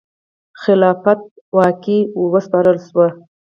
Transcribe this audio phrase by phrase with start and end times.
[0.61, 1.21] خلافت
[1.55, 3.07] واګې وروسپارل شوې.